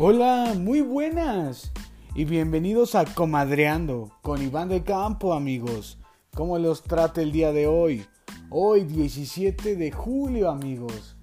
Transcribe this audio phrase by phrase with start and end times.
[0.00, 1.72] Hola, muy buenas
[2.14, 5.98] y bienvenidos a Comadreando con Iván de Campo, amigos.
[6.36, 8.06] ¿Cómo los trata el día de hoy?
[8.48, 11.16] Hoy 17 de julio, amigos.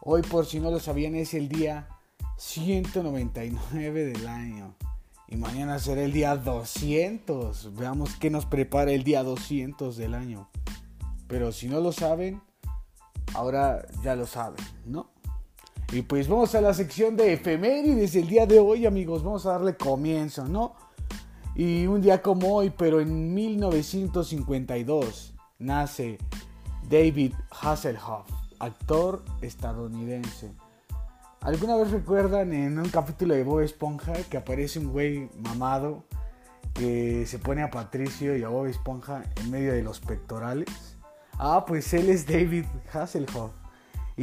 [0.00, 1.90] Hoy, por si no lo sabían, es el día
[2.38, 4.74] 199 del año.
[5.28, 7.76] Y mañana será el día 200.
[7.76, 10.50] Veamos qué nos prepara el día 200 del año.
[11.28, 12.42] Pero si no lo saben,
[13.32, 15.12] ahora ya lo saben, ¿no?
[15.92, 19.22] Y pues vamos a la sección de efemérides el día de hoy, amigos.
[19.22, 20.74] Vamos a darle comienzo, ¿no?
[21.54, 26.16] Y un día como hoy, pero en 1952, nace
[26.88, 28.26] David Hasselhoff,
[28.58, 30.52] actor estadounidense.
[31.42, 36.04] ¿Alguna vez recuerdan en un capítulo de Bob Esponja que aparece un güey mamado
[36.72, 40.96] que se pone a Patricio y a Bob Esponja en medio de los pectorales?
[41.32, 43.61] Ah, pues él es David Hasselhoff.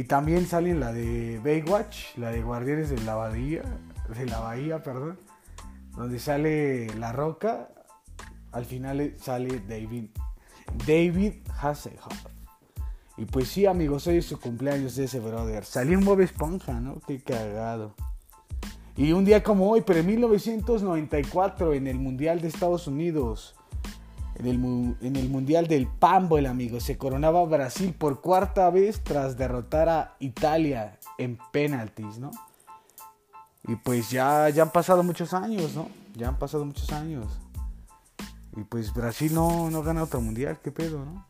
[0.00, 3.62] Y también sale la de Baywatch, la de Guardianes de la Bahía,
[4.08, 5.18] de la Bahía, perdón,
[5.94, 7.68] donde sale La Roca,
[8.50, 10.06] al final sale David,
[10.86, 12.14] David Hasselhoff.
[13.18, 15.66] Y pues sí, amigos, hoy es su cumpleaños de ese brother.
[15.66, 16.98] Salió en Bob Esponja, ¿no?
[17.06, 17.94] Qué cagado.
[18.96, 23.54] Y un día como hoy, pero en 1994, en el Mundial de Estados Unidos,
[24.40, 25.88] en el, Mundial del
[26.36, 32.30] el amigo, se coronaba Brasil por cuarta vez tras derrotar a Italia en penaltis, ¿no?
[33.68, 35.88] Y pues ya, ya han pasado muchos años, ¿no?
[36.16, 37.26] Ya han pasado muchos años.
[38.56, 41.26] Y pues Brasil no, no gana otro mundial, qué pedo, ¿no?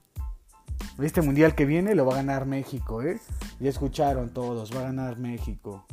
[1.02, 3.20] Este mundial que viene lo va a ganar México, ¿eh?
[3.58, 5.84] Ya escucharon todos, va a ganar México.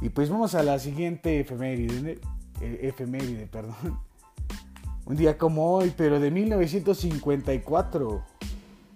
[0.00, 2.20] Y pues vamos a la siguiente efeméride,
[2.60, 3.98] eh, efeméride, perdón.
[5.06, 8.24] Un día como hoy, pero de 1954,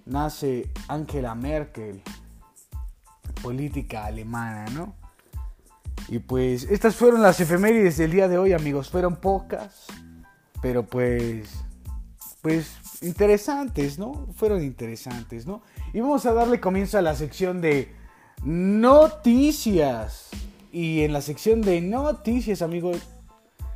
[0.06, 2.02] nace Angela Merkel,
[3.40, 4.96] política alemana, ¿no?
[6.08, 8.90] Y pues estas fueron las efemérides del día de hoy, amigos.
[8.90, 9.86] Fueron pocas,
[10.60, 11.48] pero pues,
[12.42, 12.72] pues
[13.02, 14.26] interesantes, ¿no?
[14.34, 15.62] Fueron interesantes, ¿no?
[15.92, 17.94] Y vamos a darle comienzo a la sección de
[18.42, 20.30] noticias.
[20.72, 22.98] Y en la sección de noticias, amigos,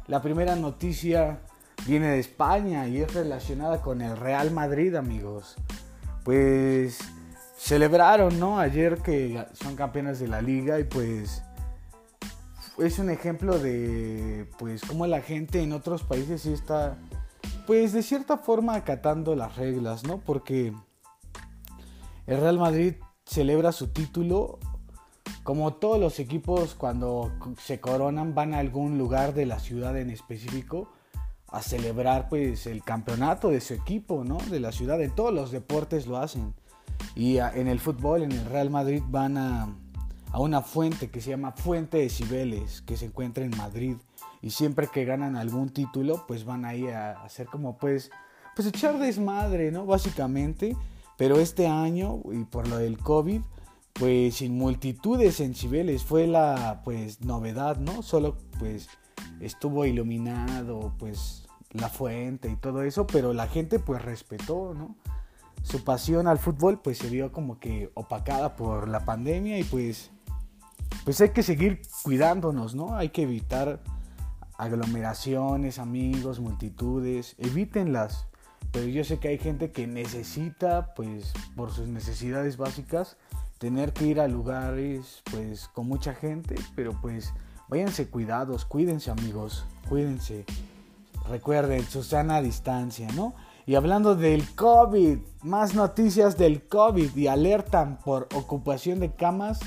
[0.09, 1.39] la primera noticia
[1.87, 5.57] viene de España y es relacionada con el Real Madrid, amigos.
[6.25, 6.99] Pues
[7.57, 8.59] celebraron, ¿no?
[8.59, 11.43] Ayer que son campeones de la liga y pues
[12.79, 16.99] es un ejemplo de pues cómo la gente en otros países sí está
[17.67, 20.19] pues de cierta forma acatando las reglas, ¿no?
[20.19, 20.73] Porque
[22.27, 24.59] el Real Madrid celebra su título
[25.43, 30.11] como todos los equipos cuando se coronan van a algún lugar de la ciudad en
[30.11, 30.89] específico
[31.55, 34.39] a celebrar pues el campeonato de su equipo, ¿no?
[34.51, 36.55] De la ciudad, en todos los deportes lo hacen.
[37.15, 39.69] Y en el fútbol, en el Real Madrid van a,
[40.33, 43.97] a una fuente que se llama Fuente de Cibeles, que se encuentra en Madrid
[44.43, 48.11] y siempre que ganan algún título, pues van ahí a hacer como pues,
[48.55, 49.87] pues echar desmadre, ¿no?
[49.87, 50.77] Básicamente.
[51.17, 53.41] Pero este año, y por lo del COVID,
[53.95, 58.03] pues sin multitudes en Cibeles, fue la pues novedad, ¿no?
[58.03, 58.89] Solo pues
[59.41, 61.44] estuvo iluminado, pues
[61.75, 64.97] la fuente y todo eso, pero la gente pues respetó, ¿no?
[65.63, 70.11] Su pasión al fútbol pues se vio como que opacada por la pandemia y pues
[71.05, 72.97] pues hay que seguir cuidándonos, ¿no?
[72.97, 73.81] Hay que evitar
[74.57, 78.27] aglomeraciones, amigos, multitudes, evítenlas.
[78.73, 83.17] Pero yo sé que hay gente que necesita, pues, por sus necesidades básicas,
[83.59, 87.33] tener que ir a lugares, pues, con mucha gente, pero pues,
[87.69, 90.45] váyanse cuidados, cuídense amigos, cuídense.
[91.29, 93.35] Recuerden, su sana distancia, ¿no?
[93.67, 99.61] Y hablando del COVID, más noticias del COVID y alertan por ocupación de camas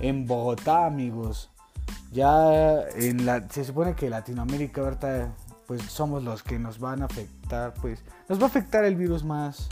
[0.00, 1.50] en Bogotá, amigos.
[2.10, 5.32] Ya en la, se supone que Latinoamérica ahorita
[5.70, 9.22] pues somos los que nos van a afectar, pues nos va a afectar el virus
[9.22, 9.68] más,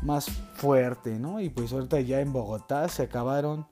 [0.00, 1.38] más fuerte, ¿no?
[1.38, 3.66] Y pues ahorita ya en Bogotá se acabaron,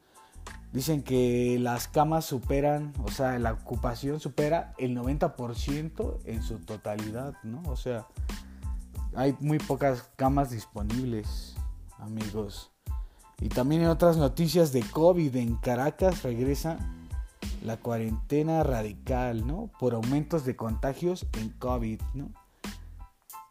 [0.74, 7.34] dicen que las camas superan, o sea, la ocupación supera el 90% en su totalidad,
[7.44, 7.62] ¿no?
[7.66, 8.08] O sea,
[9.14, 11.54] hay muy pocas camas disponibles,
[12.00, 12.72] amigos.
[13.40, 16.78] Y también en otras noticias de COVID en Caracas regresa
[17.62, 19.70] la cuarentena radical, ¿no?
[19.78, 22.32] Por aumentos de contagios en COVID, ¿no?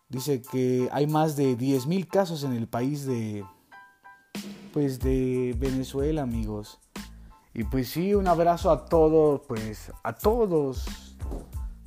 [0.09, 3.45] Dice que hay más de 10.000 casos en el país de,
[4.73, 6.81] pues, de Venezuela, amigos.
[7.53, 10.85] Y pues sí, un abrazo a todos, pues, a todos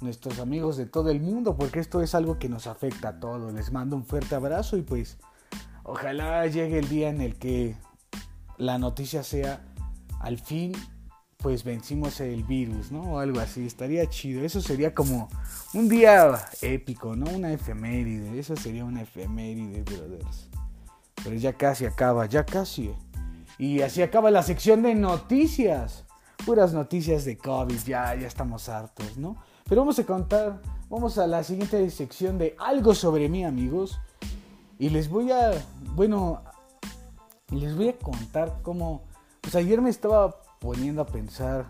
[0.01, 3.53] nuestros amigos de todo el mundo, porque esto es algo que nos afecta a todos.
[3.53, 5.19] Les mando un fuerte abrazo y pues,
[5.83, 7.77] ojalá llegue el día en el que
[8.59, 9.65] la noticia sea
[10.21, 10.73] al fin
[11.47, 13.03] pues vencimos el virus, ¿no?
[13.03, 14.45] O algo así, estaría chido.
[14.45, 15.29] Eso sería como
[15.75, 17.31] un día épico, ¿no?
[17.31, 20.49] Una efeméride, eso sería una efeméride, brothers.
[21.23, 22.93] Pero ya casi acaba, ya casi.
[23.59, 26.05] Y así acaba la sección de noticias.
[26.45, 29.37] Puras noticias de COVID, ya, ya estamos hartos, ¿no?
[29.69, 33.99] Pero vamos a contar, vamos a la siguiente sección de algo sobre mí, amigos.
[34.79, 35.53] Y les voy a,
[35.95, 36.43] bueno,
[37.51, 39.03] les voy a contar cómo,
[39.41, 41.67] pues ayer me estaba poniendo a pensar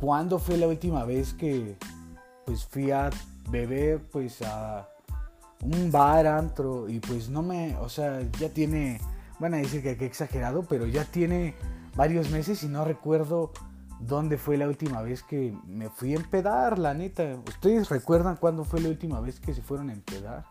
[0.00, 1.76] cuándo fue la última vez que,
[2.44, 3.10] pues fui a
[3.50, 4.88] beber, pues a
[5.62, 9.00] un bar, antro, y pues no me, o sea, ya tiene,
[9.42, 11.56] van a decir que, que exagerado, pero ya tiene
[11.96, 13.52] varios meses y no recuerdo
[13.98, 17.36] dónde fue la última vez que me fui a empedar, la neta.
[17.48, 20.44] ¿Ustedes recuerdan cuándo fue la última vez que se fueron a empedar?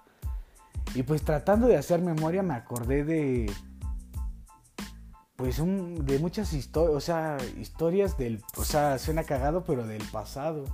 [0.93, 3.51] Y pues tratando de hacer memoria me acordé de
[5.37, 10.03] pues un, de muchas historias, o sea, historias del, o sea, suena cagado, pero del
[10.11, 10.65] pasado,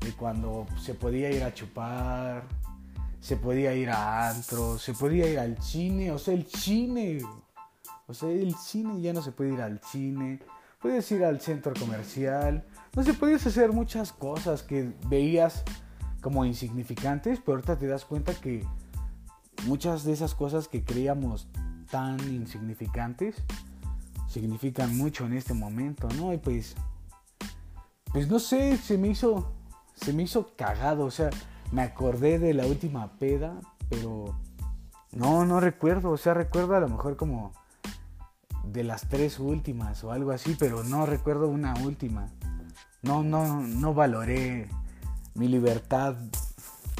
[0.00, 2.42] de cuando se podía ir a chupar,
[3.20, 7.20] se podía ir a antro, se podía ir al cine, o sea, el cine,
[8.06, 10.40] o sea, el cine ya no se puede ir al cine,
[10.80, 12.64] puedes ir al centro comercial,
[12.94, 15.62] no sé, podías hacer muchas cosas que veías
[16.20, 18.66] como insignificantes, pero ahorita te das cuenta que
[19.66, 21.48] muchas de esas cosas que creíamos
[21.90, 23.36] tan insignificantes
[24.28, 26.32] significan mucho en este momento, ¿no?
[26.32, 26.74] Y pues,
[28.12, 29.52] pues no sé, se me hizo,
[29.94, 31.30] se me hizo cagado, o sea,
[31.70, 34.34] me acordé de la última peda, pero
[35.12, 37.52] no, no recuerdo, o sea, recuerdo a lo mejor como
[38.64, 42.28] de las tres últimas o algo así, pero no recuerdo una última.
[43.02, 44.68] No, no, no valoré
[45.34, 46.14] mi libertad,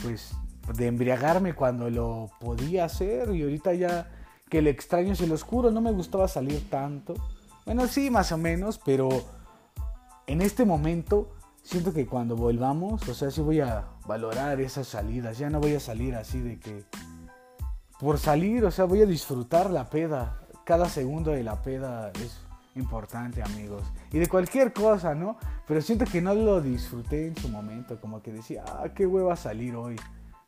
[0.03, 0.35] pues
[0.77, 4.11] de embriagarme cuando lo podía hacer y ahorita ya
[4.49, 7.15] que el extraño se los juro, no me gustaba salir tanto.
[7.65, 9.09] Bueno, sí, más o menos, pero
[10.27, 11.31] en este momento
[11.63, 15.75] siento que cuando volvamos, o sea, sí voy a valorar esas salidas, ya no voy
[15.75, 16.85] a salir así de que
[17.99, 20.42] por salir, o sea, voy a disfrutar la peda.
[20.65, 22.41] Cada segundo de la peda es
[22.75, 23.83] importante, amigos.
[24.13, 25.37] Y de cualquier cosa, ¿no?
[25.67, 29.37] Pero siento que no lo disfruté en su momento, como que decía, ah, qué hueva
[29.37, 29.97] salir hoy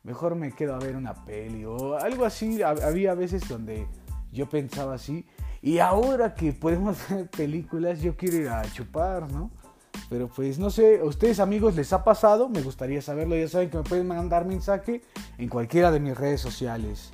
[0.05, 2.61] mejor me quedo a ver una peli o algo así.
[2.61, 3.87] Había veces donde
[4.31, 5.25] yo pensaba así.
[5.61, 9.51] Y ahora que podemos ver películas, yo quiero ir a chupar, ¿no?
[10.09, 12.47] Pero pues no sé, ¿a ustedes amigos les ha pasado?
[12.47, 13.35] Me gustaría saberlo.
[13.35, 15.01] Ya saben que me pueden mandar mensaje
[15.37, 17.11] en cualquiera de mis redes sociales.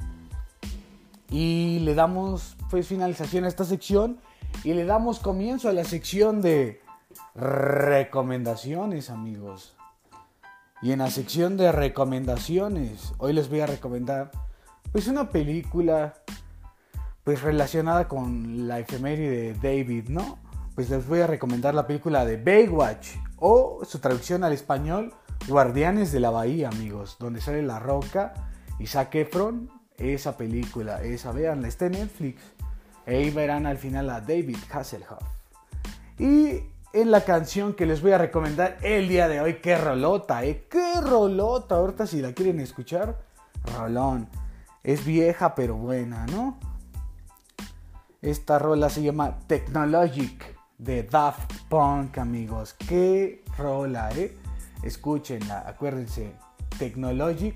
[1.30, 4.20] Y le damos finalización a esta sección
[4.64, 6.82] y le damos comienzo a la sección de
[7.36, 9.76] recomendaciones, amigos.
[10.82, 14.32] Y en la sección de recomendaciones, hoy les voy a recomendar
[14.92, 16.16] pues una película
[17.24, 20.40] pues relacionada con la efeméride de David, ¿no?
[20.74, 25.14] Pues les voy a recomendar la película de Baywatch o su traducción al español
[25.48, 28.34] Guardianes de la Bahía, amigos, donde sale La Roca
[28.80, 32.42] y Zac Efron, esa película, esa, veanla, está en Netflix.
[33.06, 35.24] Ahí verán al final a David Hasselhoff.
[36.20, 36.64] Y
[36.94, 39.56] en la canción que les voy a recomendar el día de hoy.
[39.56, 40.68] Qué rolota, ¿eh?
[40.70, 41.76] Qué rolota.
[41.76, 43.18] Ahorita si la quieren escuchar,
[43.78, 44.28] rolón.
[44.84, 46.60] Es vieja pero buena, ¿no?
[48.22, 52.74] Esta rola se llama Technologic de Daft Punk, amigos.
[52.74, 54.38] Qué rola, ¿eh?
[54.84, 56.36] Escúchenla, acuérdense.
[56.78, 57.56] Technologic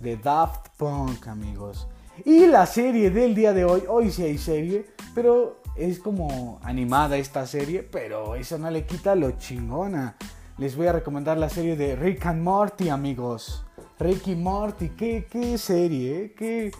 [0.00, 1.88] de Daft Punk, amigos.
[2.24, 7.16] Y la serie del día de hoy, hoy sí hay serie, pero es como animada
[7.16, 10.16] esta serie, pero eso no le quita lo chingona.
[10.58, 13.64] Les voy a recomendar la serie de Rick and Morty, amigos.
[13.98, 16.34] Rick y Morty, qué, qué serie, ¿eh?
[16.36, 16.70] qué,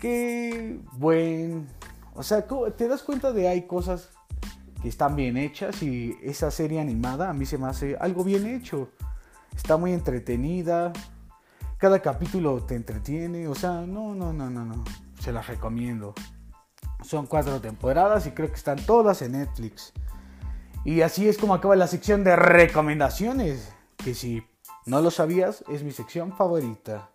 [0.00, 1.66] qué buen...
[2.14, 4.10] O sea, te das cuenta de hay cosas
[4.80, 8.46] que están bien hechas y esa serie animada a mí se me hace algo bien
[8.46, 8.88] hecho.
[9.54, 10.92] Está muy entretenida.
[11.84, 13.46] Cada capítulo te entretiene.
[13.46, 14.82] O sea, no, no, no, no, no.
[15.20, 16.14] Se las recomiendo.
[17.02, 19.92] Son cuatro temporadas y creo que están todas en Netflix.
[20.86, 24.42] Y así es como acaba la sección de recomendaciones, que si
[24.86, 27.10] no lo sabías es mi sección favorita.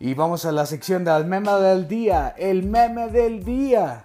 [0.00, 4.02] Y vamos a la sección del meme del día, el meme del día.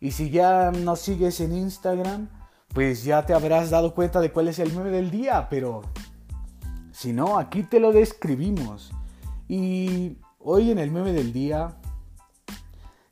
[0.00, 2.30] Y si ya nos sigues en Instagram,
[2.74, 5.82] pues ya te habrás dado cuenta de cuál es el meme del día, pero
[6.90, 8.90] si no, aquí te lo describimos.
[9.48, 11.76] Y hoy en el meme del día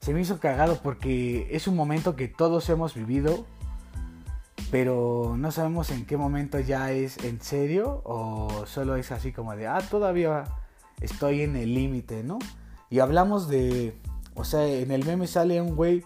[0.00, 3.46] se me hizo cagado porque es un momento que todos hemos vivido,
[4.70, 9.54] pero no sabemos en qué momento ya es en serio o solo es así como
[9.54, 10.44] de, ah, todavía
[11.00, 12.38] estoy en el límite, ¿no?
[12.90, 13.98] Y hablamos de,
[14.34, 16.04] o sea, en el meme sale un güey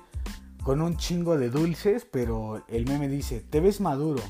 [0.63, 4.23] con un chingo de dulces, pero el meme dice, te ves maduro.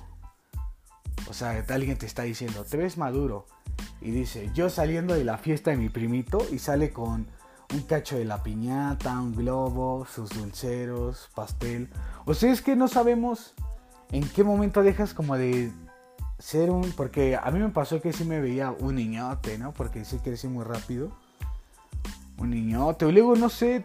[1.28, 3.46] O sea, alguien te está diciendo, te ves maduro.
[4.00, 7.26] Y dice, yo saliendo de la fiesta de mi primito y sale con
[7.72, 11.90] un cacho de la piñata, un globo, sus dulceros, pastel.
[12.24, 13.54] O sea, es que no sabemos
[14.10, 15.70] en qué momento dejas como de
[16.38, 16.92] ser un...
[16.92, 19.72] Porque a mí me pasó que sí me veía un niñote, ¿no?
[19.72, 21.12] Porque sí crecí muy rápido.
[22.38, 23.04] Un niñote.
[23.04, 23.84] O luego, no sé,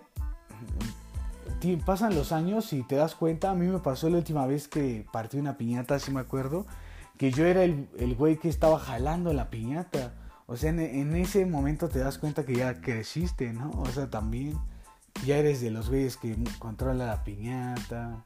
[1.85, 3.51] pasan los años y te das cuenta.
[3.51, 6.65] A mí me pasó la última vez que partí una piñata, si me acuerdo.
[7.17, 10.13] Que yo era el, el güey que estaba jalando la piñata.
[10.45, 13.71] O sea, en, ese momento te das cuenta que ya creciste, ¿no?
[13.71, 14.59] O sea, también
[15.25, 18.25] ya eres de los güeyes que controla la piñata.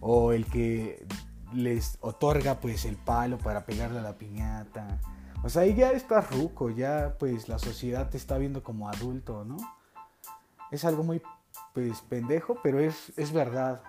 [0.00, 1.06] O el que
[1.52, 5.00] les otorga pues el palo para pegarle a la piñata.
[5.42, 9.44] O sea, ahí ya estás ruco, ya pues la sociedad te está viendo como adulto,
[9.44, 9.56] ¿no?
[10.70, 11.22] Es algo muy
[11.72, 13.82] pues pendejo, pero es, es verdad.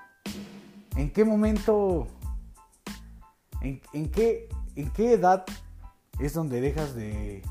[0.95, 2.07] ¿En qué momento,
[3.61, 4.49] en, qué,
[4.97, 5.45] edad
[6.19, 7.43] es donde dejas de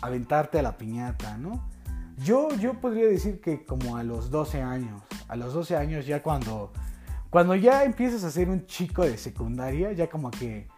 [0.00, 1.68] aventarte a la piñata, ¿no?
[2.18, 6.22] Yo, yo podría decir que como a los 12 años, a los 12 años ya
[6.22, 6.72] cuando,
[7.30, 10.68] cuando ya empiezas a ser un chico de secundaria, ya como que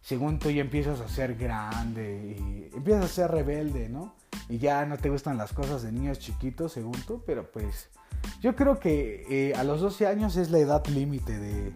[0.00, 4.14] según tú ya empiezas a ser grande y empiezas a ser rebelde, ¿no?
[4.48, 7.90] Y ya no te gustan las cosas de niños chiquitos, según tú, pero pues
[8.40, 11.72] yo creo que eh, a los 12 años es la edad límite de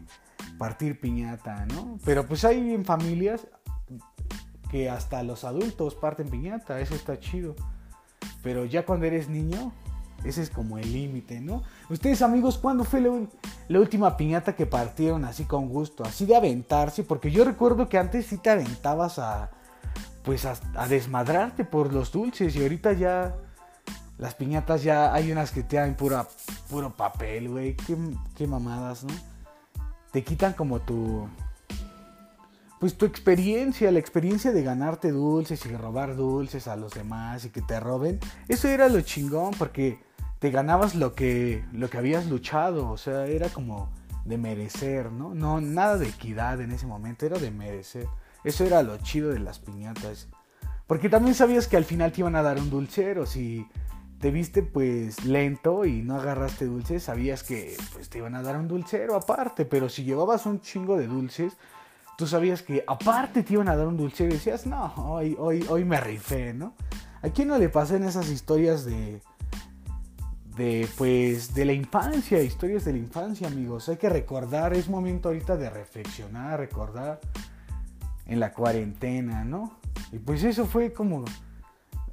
[0.61, 1.99] partir piñata, ¿no?
[2.05, 3.47] Pero pues hay en familias,
[4.71, 7.57] que hasta los adultos parten piñata, eso está chido.
[8.43, 9.73] Pero ya cuando eres niño,
[10.23, 11.63] ese es como el límite, ¿no?
[11.89, 16.05] Ustedes amigos, ¿cuándo fue la, última piñata que partieron así con gusto?
[16.05, 19.49] Así de aventarse, porque yo recuerdo que antes sí te aventabas a,
[20.25, 20.59] pues a,
[20.91, 23.35] desmadrarte por los dulces y ahorita ya
[24.19, 26.29] las piñatas ya hay unas que te dan pura,
[26.69, 27.97] puro papel, güey, qué,
[28.37, 29.30] qué mamadas, ¿no?
[30.13, 31.29] Te quitan como tu,
[32.81, 37.51] pues tu experiencia, la experiencia de ganarte dulces y robar dulces a los demás y
[37.51, 40.01] que te roben, eso era lo chingón porque
[40.39, 43.91] te ganabas lo que, lo que habías luchado, o sea, era como
[44.25, 45.35] de merecer, ¿no?
[45.35, 48.09] No, nada de equidad en ese momento, era de merecer.
[48.45, 50.29] Eso era lo chido de las piñatas.
[50.87, 53.67] Porque también sabías que al final te iban a dar un dulcero, si
[54.21, 58.59] te viste pues lento y no agarraste dulces, sabías que pues te iban a dar
[58.59, 61.57] un dulcero aparte, pero si llevabas un chingo de dulces,
[62.19, 65.65] tú sabías que aparte te iban a dar un dulce y decías, no, hoy, hoy,
[65.71, 66.75] hoy me rifé, ¿no?
[67.23, 69.23] ¿A quién no le en esas historias de,
[70.55, 73.89] de, pues, de la infancia, historias de la infancia, amigos?
[73.89, 77.21] Hay que recordar, es momento ahorita de reflexionar, recordar
[78.27, 79.79] en la cuarentena, ¿no?
[80.13, 81.25] Y pues eso fue como,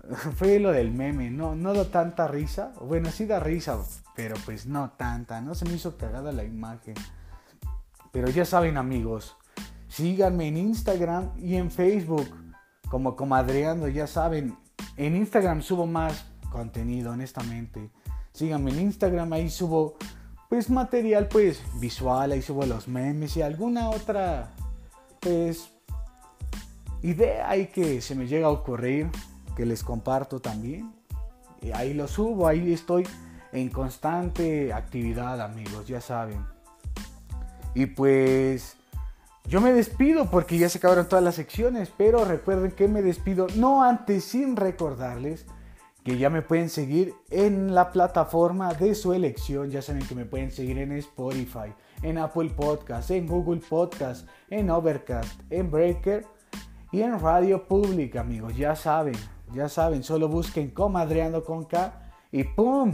[0.35, 1.55] fue lo del meme, ¿no?
[1.55, 3.79] No da tanta risa, bueno, sí da risa,
[4.15, 5.55] pero pues no tanta, ¿no?
[5.55, 6.95] Se me hizo cagada la imagen.
[8.11, 9.37] Pero ya saben, amigos,
[9.87, 12.27] Síganme en Instagram y en Facebook
[12.89, 14.55] como Comadreando, ya saben.
[14.95, 17.89] En Instagram subo más contenido, honestamente.
[18.33, 19.95] Síganme en Instagram, ahí subo
[20.49, 24.53] pues material pues visual, ahí subo los memes y alguna otra
[25.19, 25.71] pues
[27.01, 29.09] idea ahí que se me llega a ocurrir
[29.57, 30.93] que les comparto también.
[31.61, 33.07] Y ahí lo subo, ahí estoy
[33.51, 36.45] en constante actividad, amigos, ya saben.
[37.73, 38.77] Y pues
[39.45, 43.47] yo me despido porque ya se acabaron todas las secciones, pero recuerden que me despido
[43.55, 45.47] no antes sin recordarles
[46.03, 49.71] que ya me pueden seguir en la plataforma de su elección.
[49.71, 51.73] Ya saben que me pueden seguir en Spotify,
[52.03, 56.25] en Apple Podcast, en Google Podcast, en Overcast, en Breaker
[56.91, 58.55] y en Radio Pública, amigos.
[58.55, 59.15] Ya saben,
[59.53, 61.93] ya saben, solo busquen Comadreando con K
[62.31, 62.93] y ¡pum!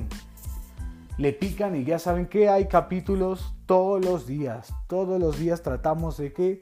[1.17, 4.73] le pican y ya saben que hay capítulos todos los días.
[4.87, 6.61] Todos los días tratamos de que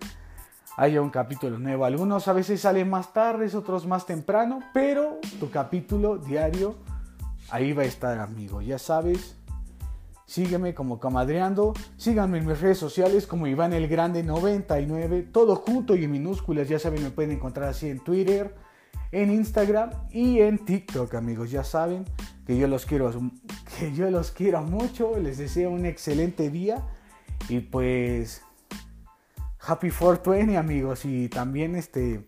[0.77, 1.85] haya un capítulo nuevo.
[1.85, 6.75] Algunos a veces salen más tarde, otros más temprano, pero tu capítulo diario
[7.49, 8.61] ahí va a estar, amigo.
[8.61, 9.35] Ya sabes,
[10.25, 15.95] sígueme como Camadreando, síganme en mis redes sociales como Iván el Grande 99, todo junto
[15.95, 18.55] y en minúsculas, ya saben, me pueden encontrar así en Twitter,
[19.11, 21.51] en Instagram y en TikTok, amigos.
[21.51, 22.05] Ya saben
[22.45, 23.11] que yo los quiero,
[23.77, 25.17] que yo los quiero mucho.
[25.19, 26.83] Les deseo un excelente día
[27.49, 28.41] y pues
[29.59, 31.05] Happy 420, amigos.
[31.05, 32.27] Y también este,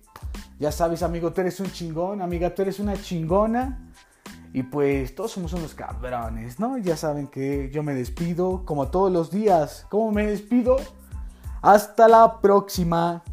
[0.59, 3.89] ya sabes, amigo, tú eres un chingón, amiga, tú eres una chingona.
[4.55, 6.77] Y pues todos somos unos cabrones, ¿no?
[6.77, 9.87] Ya saben que yo me despido como todos los días.
[9.89, 10.77] ¿Cómo me despido?
[11.63, 13.23] Hasta la próxima.